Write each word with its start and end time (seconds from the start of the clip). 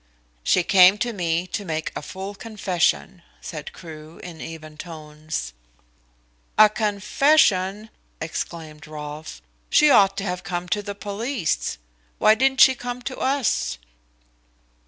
"She 0.43 0.63
came 0.63 0.97
to 0.97 1.13
me 1.13 1.45
to 1.45 1.63
make 1.63 1.91
a 1.95 2.01
full 2.01 2.33
confession," 2.33 3.21
said 3.39 3.71
Crewe, 3.71 4.17
in 4.23 4.41
even 4.41 4.75
tones. 4.75 5.53
"A 6.57 6.69
confession!" 6.69 7.91
exclaimed 8.19 8.87
Rolfe. 8.87 9.43
"She 9.69 9.91
ought 9.91 10.17
to 10.17 10.23
have 10.23 10.43
come 10.43 10.67
to 10.69 10.81
the 10.81 10.95
police. 10.95 11.77
Why 12.17 12.33
didn't 12.33 12.61
she 12.61 12.73
come 12.73 13.03
to 13.03 13.19
us?" 13.19 13.77